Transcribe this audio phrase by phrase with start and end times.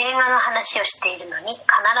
[0.00, 1.58] 映画の話をしているのに必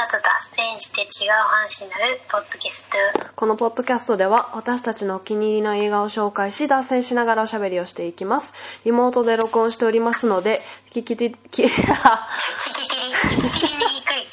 [0.08, 2.96] ず脱線して違う話になるポッドキャスト。
[3.34, 8.52] このポッドキャストでは私たちのお気に入りの映画を紹介し脱線しながらおしゃべりをしていきます。
[8.84, 10.60] リモートで録音しておりますので
[10.92, 11.74] 聞きてき聞き切り聞
[13.42, 14.28] き切りにくい。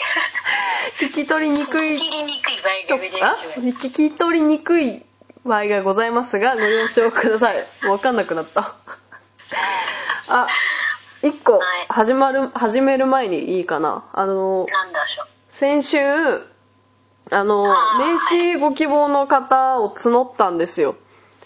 [1.09, 1.95] 聞き取りにくい。
[1.95, 2.61] 聞き切りにくい
[3.71, 5.03] 聞き取りにくい
[5.43, 7.67] 場合がございますがご了承ください。
[7.89, 8.75] わかんなくなった。
[10.27, 10.47] あ
[11.27, 11.61] 一個はい。
[11.89, 14.05] 始まる始める前にいいかな。
[14.13, 15.27] あのなんだしょう。
[15.49, 15.97] 先週
[17.31, 20.95] あのあー名刺ご希望の方を募ったんですよ。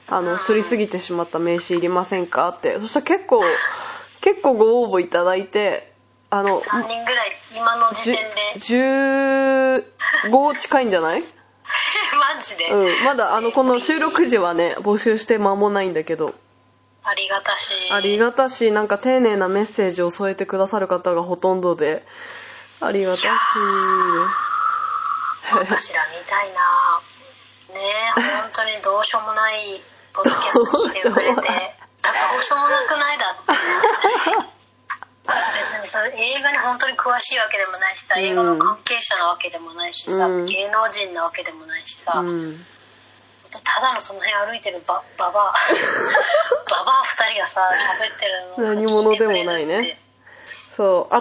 [0.08, 2.80] あのすりすぎてしまった名刺いりませんかって。
[2.80, 3.44] そしたら結構
[4.22, 5.94] 結構ご応募いただいて
[6.30, 8.24] あの何人ぐらい今の時じ点
[8.60, 9.84] で
[10.24, 11.24] 15近いんじゃない？
[12.36, 16.34] マジで、うん、まだあのこの収録時はね募集して間もないんだけど
[17.04, 17.74] ありがたし。
[17.92, 18.72] ありがたし。
[18.72, 22.06] なんか丁寧なメッセージを添えてくださる方がほとんどで。
[22.82, 23.28] ありがたし。
[25.52, 27.02] 私らみたいな。
[27.74, 31.36] ねえ 本当にどうしようもないポッドキャスト聞いてくれて。
[31.36, 31.76] どうしようもない。
[32.02, 34.60] だからどうしようもなくないだって
[35.30, 42.66] 別にさ映画に本当に詳しいわけでもないしさうん映画の関係者なわけでもないしさ、うん芸能人なわけでもないしさ、うん
[43.52, 45.54] ただのその辺歩いてるバババア。
[46.70, 47.70] ババア二人がさ
[48.02, 50.00] 喋ってるの何者でもないね。
[50.70, 51.16] そう。
[51.16, 51.20] あ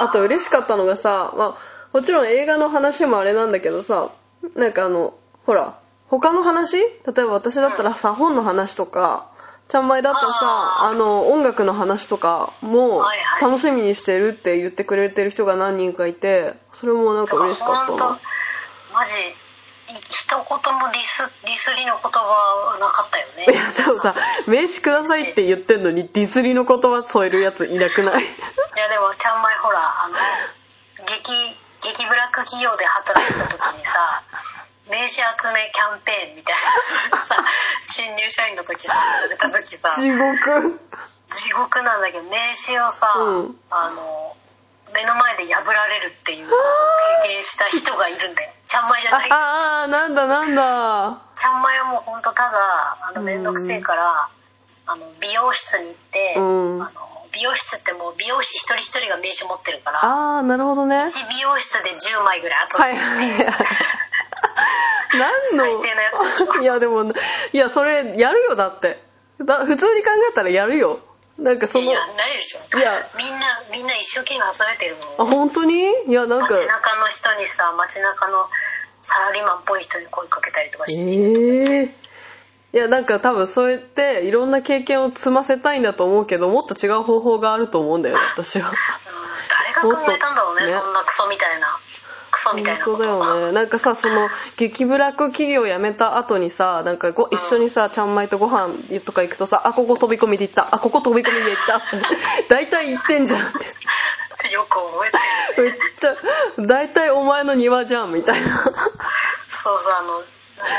[0.00, 4.10] あと嬉しかったのがさ、まあ、もちろん映画の話もあれなんだけどさ
[4.54, 5.14] なんかあの
[5.46, 5.74] ほら
[6.08, 6.78] 他の話？
[6.78, 9.26] 例えば私だったらさ、本の話とか
[9.68, 13.04] ちゃんまいだったらさあの音楽の話とかも
[13.40, 18.18] 楽しみにしてるって言ってくれてる人が何人かいてそれもなんか嬉しかった
[18.92, 19.39] マジい
[19.94, 23.46] 一言もディスディスりの言葉はなかったよね。
[23.50, 24.14] いやでもさ
[24.46, 28.22] 名刺くださいって言ってんのにディスりの言葉添えるやついなくない？
[28.22, 28.26] い
[28.76, 30.14] やでもちゃんまいほらあの
[31.06, 31.32] 劇
[31.82, 34.22] 劇ブラック企業で働いてた時にさ
[34.88, 35.22] 名刺集
[35.54, 36.56] めキャンペーンみたい
[37.10, 37.36] なさ
[37.84, 38.94] 新入社員の時さ
[39.38, 40.78] た時さ地獄。
[41.30, 43.56] 地獄なんだけど名刺をさ、うん。
[43.70, 44.36] あの
[45.00, 48.52] 目の前で破られるっていう経験した人がいるんだよ。
[48.66, 49.32] ちゃんまいじゃない。
[49.32, 51.22] ああなんだなんだ。
[51.36, 54.28] ちゃんまいはもうほんとただあの面倒くせえから、
[54.86, 56.82] あの美容室に行って、うん。
[56.82, 57.00] あの
[57.32, 60.96] 美容室ってもう美容師一人一人が名刺持ってるからああなるほどね。
[60.96, 62.98] はい1美容室で10枚ぐらい集はいめ
[63.38, 63.66] て、はい。
[65.16, 67.04] 何最低なやつのいやでも
[67.52, 69.02] いやそれやるよだって。
[69.42, 71.00] だ普通に考えたらやるよ
[71.40, 72.78] なんかそのいやないでしょ。
[72.78, 73.08] いや。
[73.16, 75.32] みんなみんな一生懸命集めてるあもん。
[75.32, 75.74] 本当に？
[76.06, 76.54] いやなんか。
[76.54, 78.48] 街中の人にさ街中の
[79.02, 81.02] サラリーマンっぽい人に声かけたりとかえして、
[81.82, 81.94] え
[82.72, 88.68] いやなんか多分そうやっていろんな経験を積ませたいんだと思うけどもっと違う方法があると思うんだよ私は。
[88.70, 88.74] うん
[89.48, 90.72] 誰が考えたんだろうねね。
[90.72, 91.66] そんなクソみたいな。
[91.68, 91.89] ク
[92.42, 93.52] ソみたいなこと本当だよね。
[93.52, 100.74] なんかさその激ブラック企業辞めた後にさなんかご一緒にさちゃんまいとご飯とか行くとさあここ飛び込みで行った。
[100.74, 101.82] あここ飛び込みで行った。
[102.48, 103.40] 大体行ってんじゃん。
[103.40, 103.42] っ
[104.40, 105.10] てよく覚え
[105.54, 106.14] てるめっちゃ
[106.58, 108.58] 大体お前の庭じゃんみたいな。
[108.58, 110.26] そうそうあのなんだ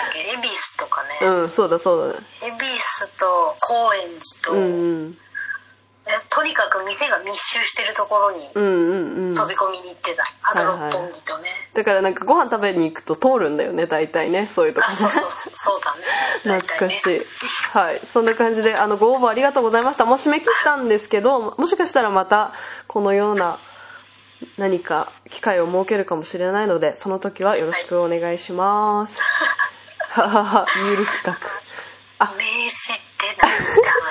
[0.09, 2.19] っけ恵比寿とかね、うんそうだそうだ。
[2.19, 5.17] ね恵比寿と高円寺と、うんうん。
[5.17, 5.30] え
[6.29, 9.35] とにかく店が密集してるところにうんうんうん。
[9.35, 14.47] 飛び込みに行ってた、あとはいはい六本木とね、だからなんかご飯食べに行くと通るんだよね大体ね。
[14.47, 15.81] そういうとこあそうそうそう。
[15.81, 15.95] だ
[16.51, 16.59] ね。
[16.59, 17.22] 懐かしい、
[17.72, 18.01] はい。
[18.05, 20.05] そんな感じであのご応募ありがとうございました。
[20.05, 22.53] もう締め切ったんですけどもしかしたらまた
[22.88, 23.57] このような
[24.57, 29.19] 何か機会を設けるかもしれないのでその時はよろしくお願いします。
[30.09, 31.38] はははゆる企画。
[32.19, 32.33] あ。
[32.38, 33.10] 名刺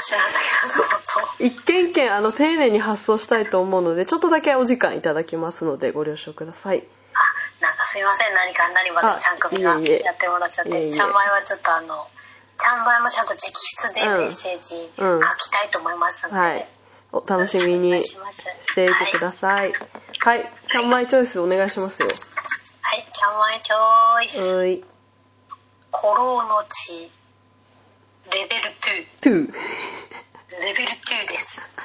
[0.01, 0.87] 話なんだけどそう。
[1.03, 6.85] そう一件一件あの丁寧に発送したいと思うのでちょっとだけお時間いただきますのでご了承ください。
[7.15, 8.35] あなんかすいません。
[8.35, 10.91] 何か何までちゃん組がやってもらっちゃって。
[10.91, 12.09] ちゃんまいはちょっとあの
[12.57, 16.69] ちゃんまいもちゃんと直筆でメッセージ書うんきたいと思いますので、はい。
[17.13, 18.15] お楽しみにし
[18.75, 19.73] ていてください。
[20.21, 22.09] はい、ちゃんまいチョイスお願いしますよ。
[22.09, 22.13] は
[22.95, 24.85] い、ちゃんまいチョイス、
[25.91, 27.11] コロの地
[28.31, 28.71] レベル
[29.21, 29.53] トゥ2レベル2ですー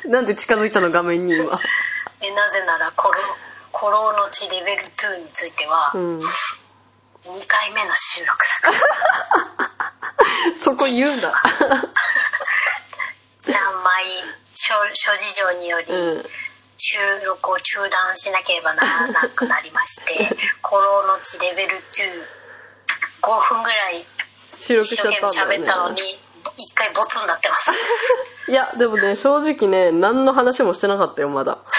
[0.08, 1.60] なんで近づいたの画面に今？
[2.22, 3.20] えなぜならコロ
[3.72, 6.20] コロの地レベル2についてはうん。
[6.20, 6.24] 2
[7.48, 8.78] 回目の収録だか
[10.52, 11.42] らそこ言うんだ。
[13.42, 14.06] ちゃんまい
[14.54, 16.30] 諸諸事情により、うん。
[16.78, 21.82] 収録を中断しなければならなくなりまして「コロの地レベル
[23.22, 24.06] 25分ぐらい
[24.54, 26.20] 収録しゃったんだ懸命喋ったのに
[26.58, 27.72] 一回ボツになってます
[28.48, 31.58] いやでもね正直ね何の話もしてなかったよまだ。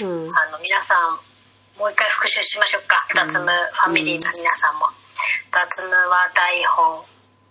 [0.00, 0.28] うん。
[0.36, 1.18] あの皆さん
[1.78, 3.06] もう一回復習しましょうか。
[3.10, 3.32] うん。
[3.32, 4.86] 脱ムファミリーの皆さんも、
[5.50, 7.04] 脱ムは台本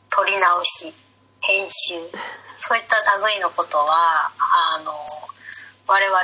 [0.10, 0.94] 撮り直し
[1.42, 1.96] 編集。
[2.60, 5.06] そういった類のことはあの
[5.88, 6.24] 我々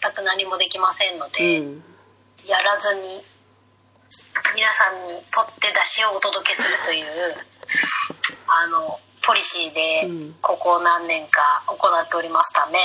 [0.00, 1.82] 全く何もできませんのうで、ん。
[2.44, 3.24] やらずに
[4.54, 7.06] 皆さんにとって出しをお届けするという
[8.46, 10.34] あのポリシーでうん。
[10.42, 12.78] ここ何年か行っておりますため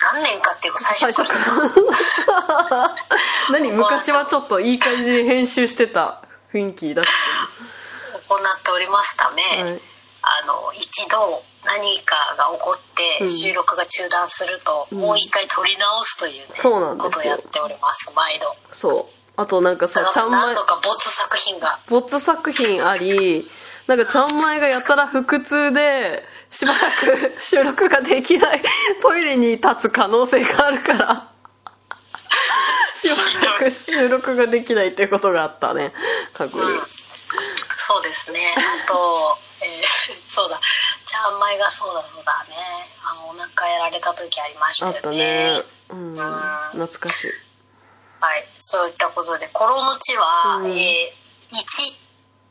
[0.00, 2.88] 何年かっていうか最最初初かから。
[2.88, 2.96] ら
[3.50, 7.04] 何昔はちょっといい感じに編集してた雰囲気だっ
[8.28, 9.80] 行っておりますため、たはい。
[10.22, 13.28] あの一度何かが起こってうん。
[13.28, 14.98] 収録が中断すると、うん。
[14.98, 18.54] もう一回撮り直すというねそうなんことをやっております毎度。
[18.72, 20.54] そうあとなんかさちゃんまい。
[20.54, 21.78] 何度か没作品が。
[21.88, 23.50] 没作品あり
[23.86, 28.62] なんかちゃんまいがやたら腹痛でしばらく 収録ができない。
[29.02, 31.26] トイレに立つ可能性があるから。
[32.94, 35.92] しばらく収録ができないっていうことがあったね。
[36.34, 36.62] 過去に。
[36.62, 36.86] うん、
[37.78, 38.54] そうですね。
[38.84, 39.82] あと、えー
[40.28, 40.60] そうだ。
[41.06, 42.56] ちゃんまいがそうだそうだね。
[43.02, 44.98] あのお腹やられた時ありましたよね。
[44.98, 45.64] あったね。
[45.88, 46.16] うん。
[46.16, 46.86] うん。
[46.86, 47.49] 懐かしい
[48.20, 48.46] はい。
[48.58, 50.70] そういったことで「コロの地は」うん。
[50.72, 51.56] えー、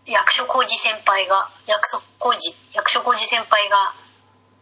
[0.07, 3.93] 1役所広司先輩が役所広司役所広司先輩が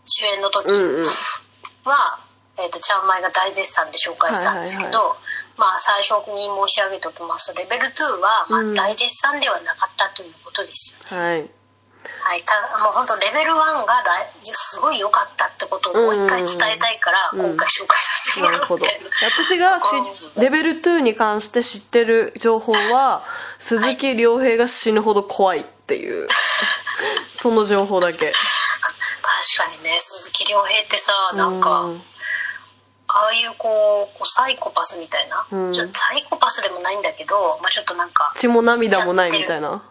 [0.05, 1.05] 主演の時うんうん。
[1.85, 2.19] は、
[2.57, 5.17] えー、とちゃんまいが大絶賛で紹介したんですけど、はい
[5.57, 8.73] まあ最初に申し上げておきますとレベル2は、まあうん。
[8.75, 11.49] 大絶賛ではなかったということですよはい
[12.27, 14.03] はい、たもう本当レベル1が
[14.43, 17.39] 来すごい良かったってことをもう一回伝えたいから、うん。
[17.39, 18.85] うん今回紹介させてもらうなるほど。
[18.85, 19.09] みたいな。
[19.45, 19.85] 私がし
[20.39, 23.23] レベル2に関して知ってる情報は
[23.59, 26.27] 鈴木亮平が死ぬほど怖いっていう
[27.41, 28.33] その情報だけ。
[29.57, 32.01] 確かにね鈴木亮平ってさなんか、うん。
[33.09, 35.73] ああいうこうこうサイコパスみたいな、うん。
[35.73, 39.83] サイコパスでもないんだけど、まあ、ちょっとなんか血も涙もないみたいな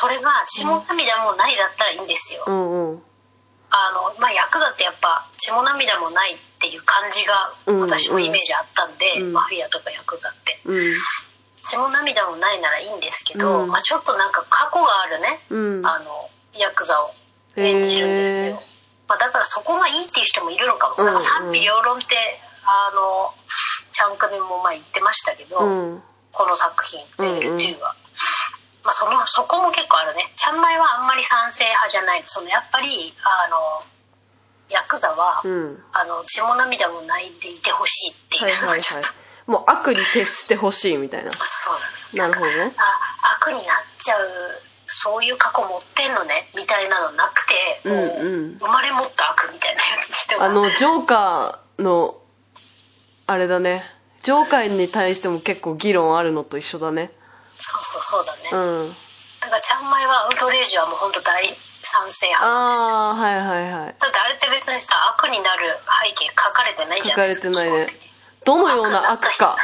[0.00, 3.02] それが血も涙もないだったらいいんですよ、うんうん。
[3.68, 9.32] あのまあヤクザってやっぱ血も涙もないっていう感じがうん私もイメージあったんで、うん。
[9.34, 10.58] マフィアとかヤクザって。
[10.64, 10.94] うん。
[11.62, 13.68] 血も涙もないならいいんですけど、うん。
[13.68, 15.86] まあ、ちょっとなんか過去があるね、うん。
[15.86, 17.12] あのヤクザを
[17.56, 18.62] 演じるんですよ、
[19.06, 22.16] まあ、だからそこがいいっていう人もいるのかも、うんなんか賛否両論って
[22.64, 23.34] あの
[23.92, 26.02] ちゃんくみもまあ言ってましたけど、うん。
[26.32, 27.94] この作品「うんレベル2は」
[28.82, 30.32] まあ、そのそこも結構あるね。
[30.36, 32.24] ちゃんまいはあんまり賛成派じゃない。
[32.26, 33.84] そのやっぱりあの
[34.70, 35.82] ヤクザは、うん。
[35.92, 38.44] あの血も涙もないでいてほしいっていう。
[38.44, 39.02] はいはいはい。
[39.46, 41.32] もう悪に徹してほしいみたいな。
[41.32, 41.44] そうで
[42.10, 42.72] すなるほどね。
[42.76, 43.64] あ悪になっ
[43.98, 44.28] ちゃう
[44.86, 46.48] そういう過去持ってんのね。
[46.56, 48.58] みたいなのなくてうんうん。
[48.58, 52.16] 生まれ持った悪みたいなやつしてあのジョーカーの
[53.26, 53.84] あれだね。
[54.22, 57.10] ジョーカーに対しても結構議論あるのと一緒だね
[57.60, 58.56] そうそうそうだね、う
[58.88, 58.96] ん。
[59.40, 61.44] だからちゃんまいはアウトレイジはもう本当大
[61.82, 63.96] 賛成派ああはいはいはい。
[63.98, 65.76] だってあれって別にさ悪になる
[66.06, 68.10] 背景書かれてないじ書かれゃないですかてないね
[68.44, 69.56] どのような悪か。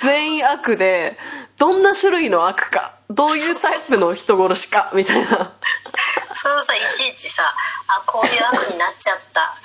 [0.00, 1.18] 全員悪で
[1.58, 2.96] どんな種類の悪か。
[3.10, 5.52] どういうタイプの人殺しかみたいな。
[6.40, 7.54] それをさいちいちさ
[7.86, 9.56] あこういう悪になっちゃった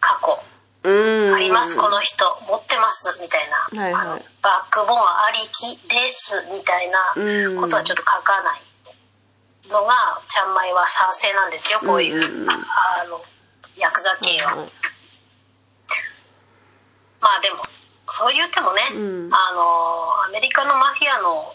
[0.00, 0.42] 過去
[0.84, 2.24] ありますこの人。
[2.46, 4.24] 持ってますみたいな、はいはい。
[4.42, 7.60] バックボーンありきですみたいなうん。
[7.60, 8.60] ことはちょっと書かない
[9.70, 13.20] のがちゃんまいは賛成なんですよこういう、ああの
[13.78, 14.68] ヤクザ系は、はい
[17.24, 17.64] まあでも
[18.12, 19.32] そう言ってもね、うん。
[19.32, 21.54] あのアメリカのマフィアの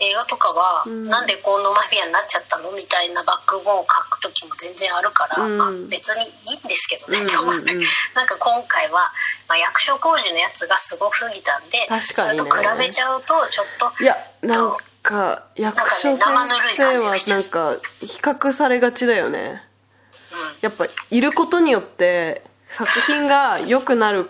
[0.00, 1.08] 映画とかは、うん。
[1.08, 5.58] なんでこのマフィアになっちゃったのみたいなバックボーンを書く時も全然あるから、うん。
[5.58, 7.84] まあ、別にいいんですけどね、うんうんうん。
[8.14, 9.10] なんか今回は、
[9.48, 12.50] まあ、役所工事のやつがすごすぎたんで確かにね。
[12.50, 19.62] それと比べちゃうとちょっといやなんか役所先生はなんか比較されがちだよね。
[19.62, 19.68] うん
[20.60, 24.28] やっぱいることによって作品が良くなる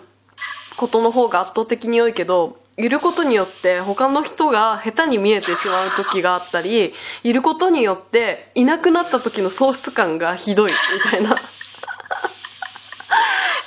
[0.77, 6.93] ことの方が圧倒的に多いけどいることによって他の人が下手に見えてしまう時があったり
[7.23, 10.77] いることによっていなくなった時の喪失感がひどいみ
[11.11, 11.29] たいな。
[11.29, 11.31] い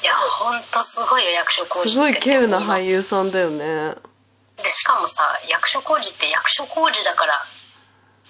[0.05, 3.95] やほんとすごいよ役所工事すごい稀有な俳優さんだよね。
[4.57, 7.45] でしかもさ役所工事って役所工事だから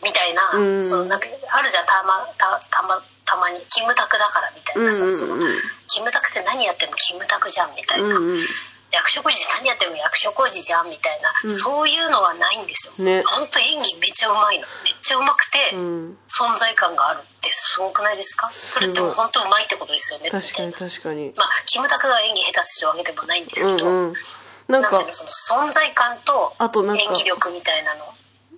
[0.03, 0.85] みたいな,、うん。
[0.85, 5.05] そのなんかあるじゃんたまたたまたまにキムタクだからみたいうんなさ、
[5.87, 8.47] キムタクって何やってもキムタクじゃんみたいな、うんうん
[8.93, 11.53] 役所広司何やっても役所広司じゃんみたいな、うん。
[11.53, 13.25] そういうのはないんですよ、ね。
[13.27, 14.67] 本当演技めっちゃうまいの。
[14.85, 16.19] めっちゃうまくて、うん。
[16.29, 18.51] 存在感があるってすごくないですか？
[18.53, 21.33] それってもう本当うまいってことですよね確かに確かに。
[21.37, 24.15] まあキムタクが演技下手ってわけでもないんですけど、うんうん。
[24.69, 28.05] なんかその存在感と演技力みたいなの。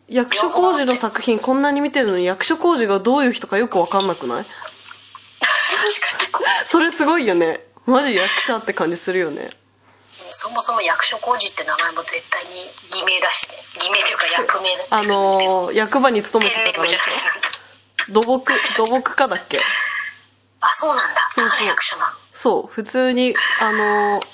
[0.09, 4.45] 役所広司の作品こんなに見てるのに役所広司がどういう人かよくわかんなくない？
[4.45, 6.67] 確かに。
[6.67, 7.65] それすごいよね。
[7.87, 9.51] マジ役者って感じするよね
[10.35, 12.51] そもそも役所広司って名前も絶対に
[12.93, 13.57] 偽名だしね。
[13.81, 16.89] 偽名というか役名だあのー、役場に勤めてたから
[18.11, 19.59] 土木土木課だっけ？
[20.61, 21.27] あそうなんだ。
[21.31, 21.67] そうそう。
[21.67, 22.13] 役所なの。
[22.33, 24.27] そう普通にあのー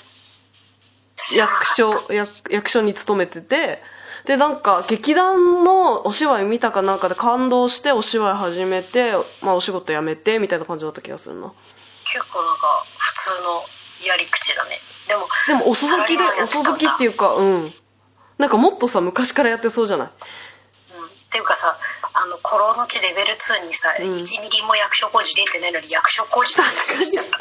[1.35, 3.83] 役所役役所に勤めてて。
[4.25, 11.51] でなんか劇団のお芝居見たかなんかで感動してお芝居始めて、まあ、お仕事辞めてみたいな感じだった気がするな。
[12.05, 13.63] 結構なんか普通の
[14.05, 14.79] やり口だね。
[15.07, 17.73] でもでも遅咲きで遅咲きっていうかうん。
[18.37, 20.07] なんかもっとさ昔からやってそうじゃない？
[20.07, 21.05] うん。
[21.05, 21.77] っていうかさ
[22.13, 24.05] あの「古老の地レベル2」にさ、うん。
[24.13, 27.39] 1ミリも役所工事出てないのに役所工事って話しちゃった。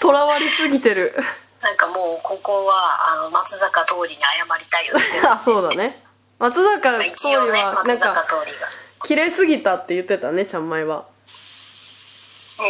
[0.00, 1.14] とらわりすぎてる。
[1.60, 6.02] なんかもうここはあの松坂桃李に謝りたいよねあ そうだね。
[6.40, 8.24] 松坂まあ桃李一応ねはなんか
[9.04, 11.04] 綺麗すぎたって言ってたねちゃんまいは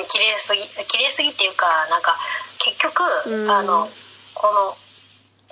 [0.00, 2.16] うん綺麗すぎ綺麗すぎっていうかなんか
[2.58, 3.50] 結局うん。
[3.50, 3.88] あの
[4.34, 4.76] この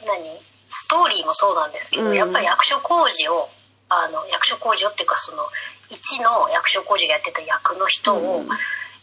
[0.06, 0.40] 何？
[0.70, 2.16] ストーリーもそうなんですけど、うん。
[2.16, 3.49] やっぱり役所広司を
[3.88, 5.42] あの役所広司をっていうかその
[5.90, 8.49] 一の役所広司がやってた役の人を、うん。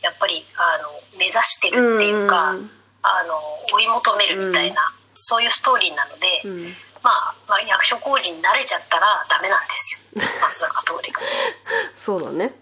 [0.01, 2.72] やっぱりあの目指してるっていうか、うん。
[3.03, 3.36] あの
[3.74, 6.74] 追い求めるみたいな、そういうストーリーなので、うん。
[7.03, 10.24] まあ、まあ役所広司に慣れちゃったらダメなんですよ。
[10.41, 11.20] 松坂桃李が。
[11.96, 12.53] そうだね。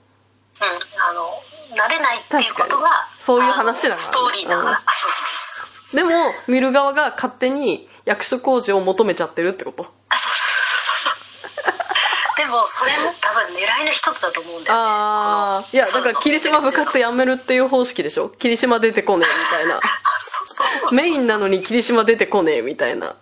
[0.62, 1.42] うん、あの
[1.74, 2.94] 慣れないっていうことがに。
[3.20, 4.76] そういう話だからねあのストーリーだから、うん。
[4.76, 9.84] あそうそうそうそうでも見る側が勝手に役所広司を求めちゃってるってこと？
[10.10, 11.14] あそうそう
[11.66, 14.84] そうそうでもそれも多分狙いの一つだと思うんだよね。
[14.84, 18.30] ああいやだから霧島部活やめるっていう方式でしょ？
[18.30, 19.78] 霧島出てこねえみたいな。
[19.78, 19.82] あ
[20.20, 23.16] そうそうそうメインなのに霧島出てこねえみたいな。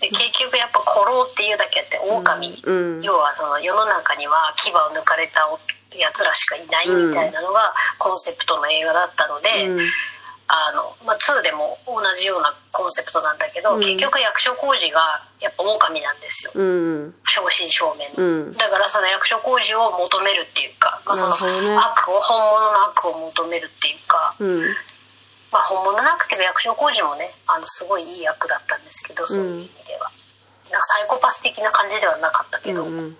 [0.00, 3.02] で結局やっぱ古老っていうだけあって狼、うん。
[3.02, 5.48] 要はその世の中には牙を抜かれた
[5.96, 9.90] やつらしかいないみたいなのがコンセプトの映画だったので、うん。
[10.48, 13.80] あのまあ、2でも同じようなコンセプトなんだけど、うん。
[13.80, 16.52] 結局役所広司がやっぱ狼なんですよ。
[16.54, 17.14] うん。
[17.24, 18.52] 正真正銘の、うん。
[18.56, 24.60] だからその役所広司を求めるっていうか、まあ、その悪を本物の悪を求めるっていうか、うん。
[25.52, 30.10] まあ、本物なくても役所広司もねあのすごいいい役だったんですけどそういう意味では、
[30.70, 33.16] なんかサイコパス的な感じではなかったけど、うんうん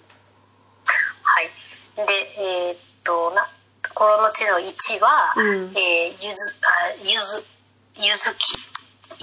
[2.02, 3.49] えーっとな
[3.83, 5.73] 「心の地の1は」うん。
[5.76, 7.45] えーゆずあゆず
[7.97, 8.69] ゆずき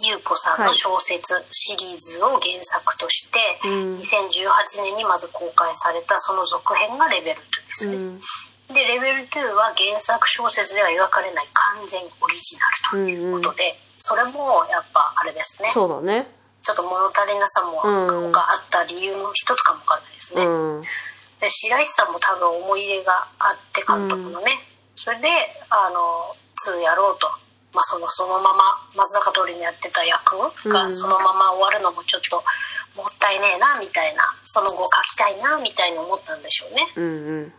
[0.04, 4.00] ゆうこさんの小説シリーズを原作として、うん。
[4.00, 8.20] 2018年にまず公開されたその続編がレベル2ですね、うん。
[8.74, 15.72] でレベル2は原作小説では描かれない完全オリジナルということで、それもやっぱあれですね。
[15.74, 16.30] そうだね。
[16.62, 18.32] ちょっと物足りなさもうん。
[18.32, 20.50] があった理由の一つかもわかんないですね、う
[20.82, 20.84] ん
[21.40, 24.60] で白石さんも多分思い入れがあって監督のね、
[24.96, 25.28] それで
[25.70, 26.36] あの
[26.78, 27.28] 2やろうと、
[27.74, 28.64] まあ、そのそのまま
[28.96, 30.72] 松坂桃李のやってた役うん。
[30.72, 32.44] がそのまま終わるのもちょっと
[32.96, 36.88] もったいねえなみたいなその後書きたいなみたいに思ったんでしょうね。
[36.96, 37.08] うんう
[37.48, 37.54] ん。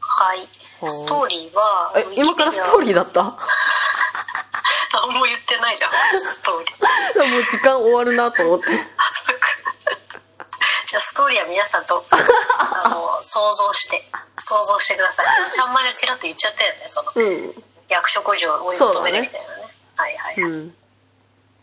[0.00, 0.46] はい。
[0.84, 3.20] ストーリーはえ今からストーリーだった？
[4.92, 5.90] 何も言ってないじゃん。
[6.20, 7.30] ストーリー。
[7.32, 8.66] もう時間終わるなと思って
[11.12, 14.02] ストーリーは皆さんと あの想像して
[14.38, 15.52] 想像してください。
[15.52, 17.64] ちゃんまりチラッと言っちゃったよねそのうん。
[17.90, 19.68] 役職上追い求めるみたいなね。
[19.94, 20.42] はいはい、はい。
[20.42, 20.76] うん。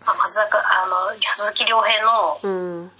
[0.05, 2.85] あ松坂あの鈴木亮平のうん。
[2.85, 2.91] ん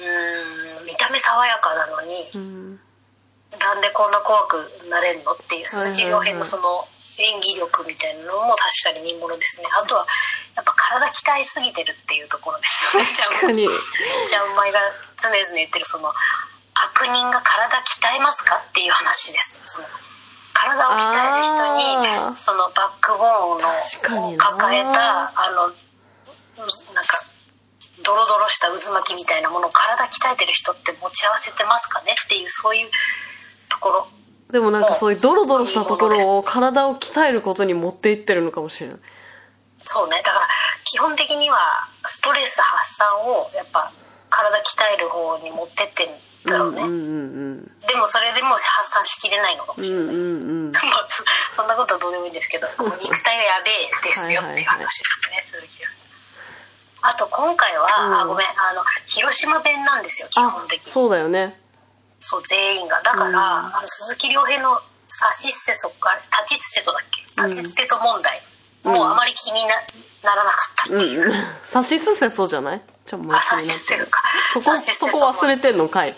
[0.86, 2.82] 見た目爽やかなのにうん。
[3.60, 6.88] なんでこんな怖くなれるのっていう鈴木亮平のその
[7.20, 9.68] 演技力みたいなのも確かに見ものですね。
[9.72, 10.08] あとは
[10.56, 12.98] やっぱ体鍛えすぎてるっていうところです。
[12.98, 13.68] よねちゃん確かに。
[13.68, 14.80] ちゃんまいが
[15.22, 16.14] 常々言ってるその
[16.74, 19.60] 悪人が体鍛えますかっていう話です。
[19.66, 19.88] その
[20.54, 23.64] 体を鍛える人にそのバックボー
[24.24, 25.72] ンを抱えたあの
[26.94, 27.24] なんか
[28.04, 32.90] ドロドロした渦巻きみたいなものを体鍛えてる人って持ち合わせてますかねっていうそういう
[33.70, 34.08] ところ
[34.52, 38.98] でもなんかそういうドロドロしたところを体を鍛えることに持っていってるのかもしれない。
[39.86, 40.22] そうね。
[40.26, 40.48] だから
[40.86, 41.58] 基本的には
[42.06, 43.92] ストレス発散をやっぱ
[44.30, 44.62] 体鍛
[44.96, 46.10] える方に持ってってん
[46.50, 50.20] だろうね、うんうんでもそれでも発散しきれないのかもしれない、うんうん
[50.68, 50.72] うん。
[50.72, 51.24] まあそ
[51.56, 52.68] そんなことはどうでもいいんですけど
[53.02, 55.90] 肉体がやべえですよっていう話ですね鈴木は。
[57.02, 58.22] あと今回は、うん。
[58.22, 58.48] あごめん。
[58.48, 60.92] あの広島弁なんですよ基あ本的に。
[60.92, 61.60] そうだよね
[62.22, 63.02] そう全員が。
[63.02, 63.36] だから、うん。
[63.38, 66.18] あの鈴木亮平の「サシステソ」か
[66.50, 67.02] 「立ちつてと」だっ
[67.36, 67.42] け？
[67.44, 67.50] うん。
[67.50, 68.42] 立ちつてと問題、
[68.84, 68.94] うん。
[68.94, 69.76] もうあまり気にな
[70.24, 70.94] ならなかった。
[70.94, 71.46] っう、うん。
[71.64, 72.82] さしすせそうじゃない？
[73.06, 73.96] ちょっともうあ気になって。
[73.96, 74.08] る
[74.64, 75.06] さしすせか。
[75.06, 76.10] そこそこ忘れてんのかい？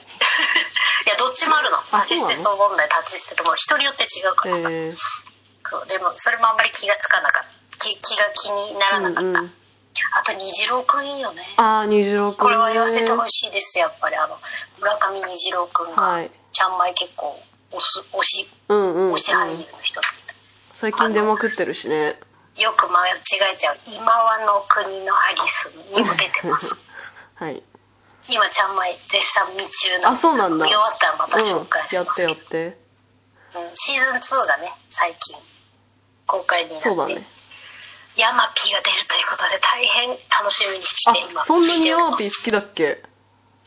[1.05, 1.81] いやどっちもあるの。
[1.87, 5.85] サシステソ問題立ちつてとも人によって違うからさ、えー。
[5.87, 7.77] でもそれもあんまり気がつかなかった。
[7.77, 9.53] 気気が気にならなかった、うんうん
[10.13, 11.43] あと虹郎くんいいよね。
[11.57, 14.37] ああ虹郎くんこれは言わせてほしいですやっぱりあの
[14.79, 16.31] 村上虹郎くんが、はい。
[16.53, 17.39] ちゃんまい結構
[17.71, 19.13] 推す推しうんうん、うん。
[19.13, 20.01] 推、し俳優の人
[20.73, 22.19] 最近出まくってるしね。
[22.57, 23.13] よく間違
[23.53, 26.75] えちゃう「今はの国のアリス」にも出てます。
[27.35, 27.63] はい。
[28.27, 30.65] 今ちゃんまい絶賛未中なのあそうなんだ。
[30.65, 32.77] 見終わったらまた紹介しうん、やってやって。
[33.55, 35.37] うんシーズン2がね最近
[36.25, 36.89] 公開になって。
[36.89, 37.27] そうだね
[38.15, 43.01] ヤマピーが出るということで大変楽しみにして今あそんなにヤマピーー好きだっけ？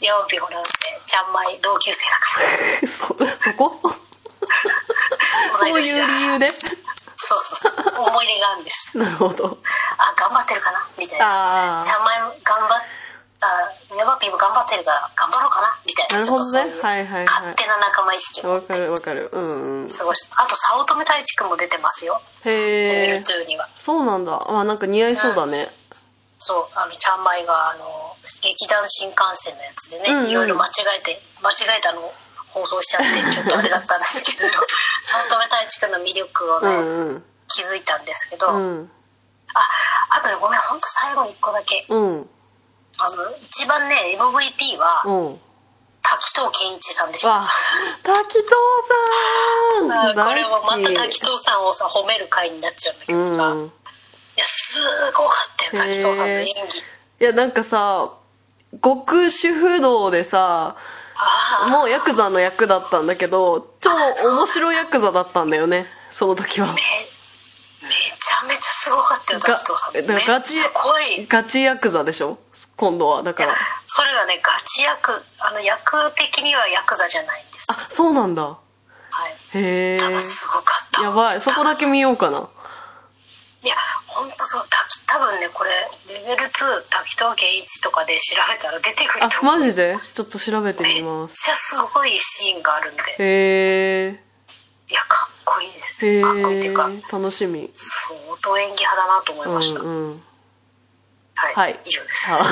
[0.01, 0.71] ヤマピーほらだって
[1.07, 2.41] ちゃんまい同級生だか
[2.83, 2.89] ら。
[2.89, 3.07] そ
[3.41, 3.81] そこ？
[5.59, 6.49] そういう理由で？
[7.17, 7.75] そうそうそう。
[8.03, 8.97] 思い入れがあるんです。
[8.99, 9.59] なるほど。
[9.97, 10.87] あ頑張ってるかな？
[10.99, 11.81] みたいな。
[11.81, 12.83] あちゃんまいも頑張っ
[13.41, 13.47] あ
[13.97, 15.79] ヤマピーも頑張ってるから頑張ろうかな？
[16.14, 16.61] ななるほどね。
[16.61, 17.25] はいはいはい。
[17.26, 19.30] 勝手な仲間意識わかるわかる。
[19.33, 19.88] うんうん。
[19.88, 20.33] 過ごして。
[20.37, 23.68] あと早乙女太一くんも出てますよ「エへえルトゥー」には。
[23.78, 24.40] そうなんだ。
[24.47, 25.71] あなんか似合いそうだね。
[26.38, 30.30] そうあのちゃんまいがあの劇団新幹線のやつでね、うんうん。
[30.30, 32.14] いろいろ間違えて間違えたのを
[32.50, 34.49] 放送しちゃって ちょっとあれだったんですけど
[35.02, 37.25] 早乙女太一くんの魅力をね、うんうん。
[37.49, 38.90] 気づいたんですけど、うん。
[39.54, 39.68] あ
[40.18, 41.87] あとねごめんほんと最後に1個だけ。
[41.88, 42.30] うん。
[42.99, 45.40] あの一番ね MVP はうん
[46.16, 47.28] 滝藤健一さんでした。
[47.30, 47.49] わ
[48.02, 48.44] 滝藤
[49.80, 49.92] さん。
[50.21, 53.73] あこれもまた滝藤さんをさ褒める回になっちゃうんだけうどさ、いん。
[54.37, 54.80] やす
[55.16, 56.78] ごかったよ滝藤さんの演技。
[57.21, 58.12] いやなんかさ
[58.83, 60.76] 極主不動でさ
[61.71, 66.68] もうヤクザの役だったんだけど超面白いヤクザだったんだよねその時は。
[66.68, 70.26] めめちゃめちゃすごかったよが滝藤さん。
[70.26, 70.56] ガチ
[71.28, 72.39] ガチヤクザでしょ？
[72.76, 73.56] 今度はだから。
[73.87, 75.23] それがねガチ役。
[75.39, 78.43] あの役的にはヤクザじゃないんですあそうなんだ。
[78.43, 78.58] は
[79.28, 79.58] い。
[79.58, 81.02] へえすごかった。
[81.02, 81.41] やばい。
[81.41, 82.49] そこだけ見ようかな。
[83.63, 84.67] いやほんとそう。
[84.69, 85.71] 滝多分ねこれ
[86.08, 86.50] レベル2
[86.91, 89.58] 滝藤健一とかで調べたら出てくるあと思う。
[89.58, 89.97] マジで？
[90.13, 93.02] ちょっと調べてみめっますちゃすごいシーンがあるんで。
[93.02, 94.25] へえ
[94.91, 100.23] いやかっこいいですかっこいいっていうかえ楽しみ相当演技派だなと思いうました、んうん
[101.34, 101.58] はい。
[101.58, 102.44] はい、以上です。